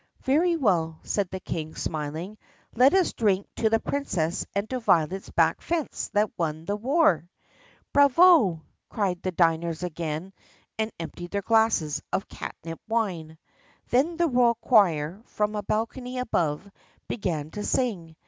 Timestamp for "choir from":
14.55-15.55